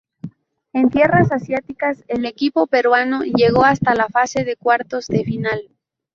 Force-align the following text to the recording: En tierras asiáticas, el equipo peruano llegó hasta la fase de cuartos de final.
En 0.73 0.89
tierras 0.89 1.31
asiáticas, 1.31 2.03
el 2.07 2.25
equipo 2.25 2.65
peruano 2.65 3.21
llegó 3.21 3.65
hasta 3.65 3.93
la 3.93 4.09
fase 4.09 4.43
de 4.43 4.55
cuartos 4.55 5.05
de 5.05 5.23
final. 5.23 5.61